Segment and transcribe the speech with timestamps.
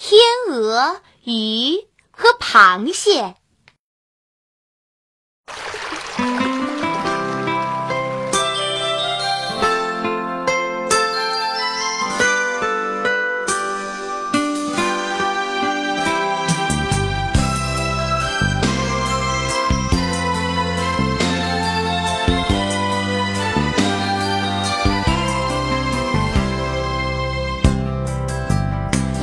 [0.00, 3.34] 天鹅、鱼和螃蟹。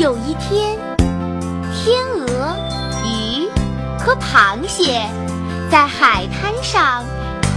[0.05, 0.77] 有一天，
[1.73, 2.55] 天鹅、
[3.05, 3.49] 鱼
[3.97, 5.01] 和螃蟹
[5.71, 7.03] 在海滩上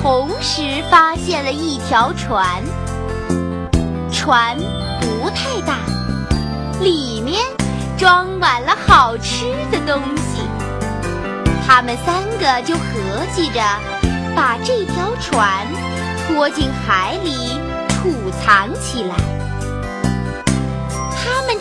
[0.00, 2.62] 同时发现了一条船。
[4.10, 4.56] 船
[4.98, 5.76] 不太大，
[6.80, 7.38] 里面
[7.98, 10.40] 装满了好吃的东西。
[11.66, 13.60] 他们三个就合计着
[14.34, 15.66] 把这条船
[16.26, 19.37] 拖进海里储藏起来。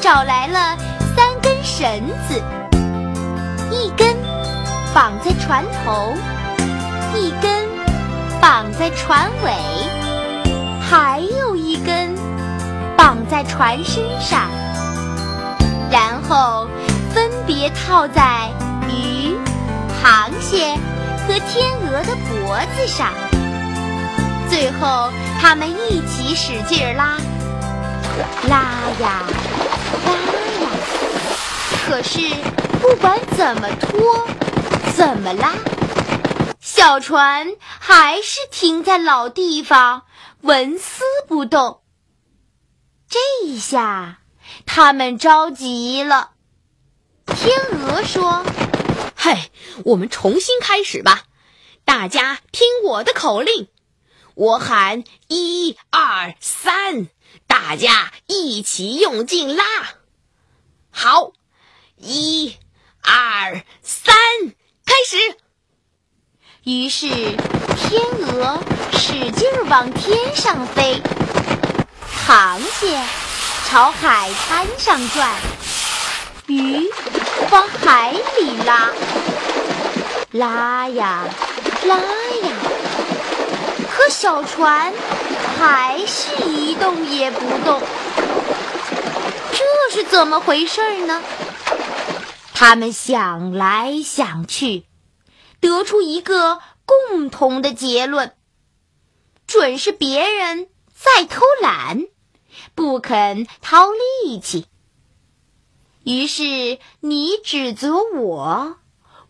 [0.08, 0.78] 找来了
[1.18, 1.86] 三根绳
[2.30, 2.42] 子，
[3.70, 4.16] 一根
[4.94, 6.14] 绑在船头，
[7.14, 7.66] 一根
[8.40, 9.52] 绑在船尾，
[10.80, 12.16] 还有一根
[12.96, 14.48] 绑在船身上，
[15.92, 16.70] 然后
[17.14, 18.50] 分别套在
[18.88, 19.36] 鱼、
[20.02, 20.74] 螃蟹
[21.28, 23.12] 和天鹅的脖子上。
[24.50, 25.12] 最后，
[25.42, 27.18] 他们一起使劲拉，
[28.48, 28.70] 拉
[29.02, 29.22] 呀！
[30.06, 30.12] 拉
[30.62, 30.70] 呀！
[31.86, 32.20] 可是
[32.82, 34.28] 不管怎么拖，
[34.96, 35.54] 怎么拉，
[36.60, 40.04] 小船还是停在老地方，
[40.42, 41.82] 纹丝不动。
[43.10, 44.20] 这一下，
[44.66, 46.32] 他们着急了。
[47.26, 48.44] 天鹅说
[49.16, 49.52] ：“嘿，
[49.86, 51.24] 我们重新开始吧！
[51.86, 53.70] 大家听我的口令，
[54.36, 57.08] 我喊一二三。”
[57.48, 59.64] 大家一起用劲拉，
[60.92, 61.32] 好，
[61.98, 62.56] 一、
[63.02, 64.16] 二、三，
[64.86, 65.38] 开始。
[66.64, 68.62] 于是天鹅
[68.92, 71.02] 使劲往天上飞，
[72.26, 73.02] 螃蟹
[73.70, 75.30] 朝海滩上转，
[76.48, 76.90] 鱼
[77.52, 78.92] 往海里拉，
[80.32, 81.24] 拉呀
[81.86, 82.56] 拉呀，
[84.10, 84.94] 小船。
[85.60, 87.82] 还是一动也不动，
[89.52, 91.24] 这是怎么回事呢？
[92.54, 94.86] 他们想来想去，
[95.60, 98.36] 得出一个共同的结论：
[99.48, 102.06] 准是别人在偷懒，
[102.76, 103.88] 不肯掏
[104.24, 104.68] 力气。
[106.04, 108.76] 于是你指责我，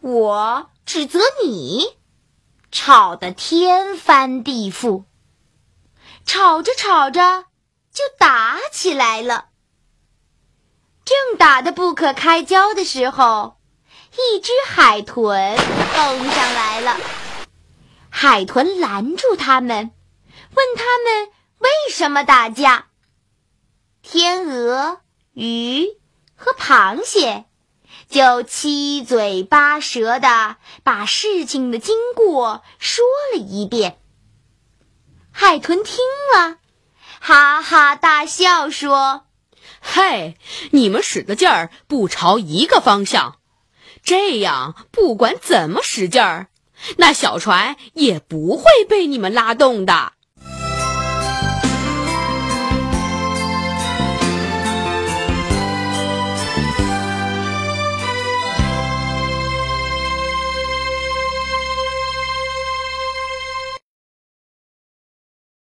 [0.02, 1.96] 我指责你，
[2.72, 5.06] 吵得天翻地覆。
[6.26, 7.46] 吵着吵着
[7.92, 9.50] 就打起来了。
[11.06, 13.58] 正打得不可开交的时候，
[14.12, 16.98] 一只海豚蹦上来了。
[18.10, 19.92] 海豚拦住他们，
[20.54, 22.88] 问他们为什么打架。
[24.02, 25.02] 天鹅、
[25.34, 25.88] 鱼
[26.36, 27.46] 和螃蟹
[28.10, 34.00] 就七嘴八舌的把事情的经过说了一遍。
[35.32, 35.98] 海豚听
[36.36, 36.58] 了，
[37.20, 39.26] 哈哈大笑说
[39.82, 40.38] ：“嘿，
[40.72, 43.38] 你们使的劲儿不朝一个方向，
[44.04, 46.48] 这样不管怎么使劲儿，
[46.98, 50.14] 那小船也不会被你们拉动的。”